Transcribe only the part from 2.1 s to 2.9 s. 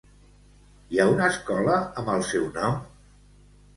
el seu nom?